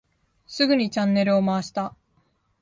[0.47, 1.95] すぐにチャンネルを回した。